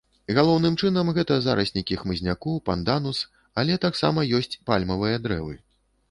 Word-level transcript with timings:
Галоўным 0.35 0.75
чынам, 0.83 1.09
гэта 1.17 1.35
зараснікі 1.47 1.97
хмызняку, 2.01 2.53
панданус, 2.69 3.19
але 3.63 3.75
таксама 3.83 4.25
ёсць 4.39 4.57
пальмавыя 4.71 5.21
дрэвы. 5.27 5.53